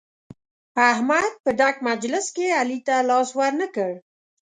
[0.91, 3.91] احمد په ډک مجلس کې علي ته لاس ور نه کړ.